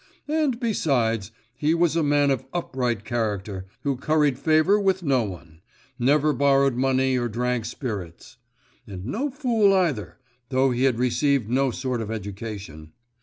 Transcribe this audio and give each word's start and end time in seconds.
And 0.27 0.59
besides, 0.59 1.31
he 1.55 1.75
was 1.75 1.95
a 1.95 2.01
man 2.01 2.31
of 2.31 2.43
upright 2.53 3.05
character, 3.05 3.67
who 3.81 3.97
curried 3.97 4.39
favour 4.39 4.79
with 4.79 5.03
no 5.03 5.21
one, 5.25 5.61
never 5.99 6.33
borrowed 6.33 6.73
money 6.75 7.15
or 7.19 7.29
drank 7.29 7.65
spirits; 7.65 8.37
and 8.87 9.05
no 9.05 9.29
fool 9.29 9.75
either, 9.75 10.17
though 10.49 10.71
he 10.71 10.85
had 10.85 10.97
received 10.97 11.51
no 11.51 11.69
sort 11.69 12.01
of 12.01 12.09
education. 12.09 12.93